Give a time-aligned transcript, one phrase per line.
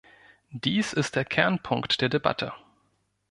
[0.49, 2.53] Dies ist der Kernpunkt der Debatte.